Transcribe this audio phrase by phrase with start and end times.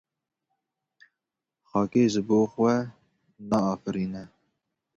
[1.69, 2.73] Xakê ji bo xwe
[3.49, 4.23] naafirîne.